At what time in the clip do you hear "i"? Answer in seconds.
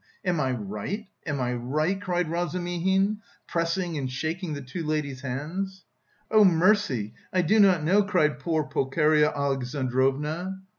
0.39-0.49, 1.39-1.53, 7.31-7.43